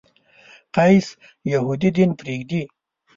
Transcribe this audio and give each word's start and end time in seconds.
قیس 0.75 1.07
یهودي 1.53 1.89
دین 1.95 2.11
پرېږدي. 2.19 2.61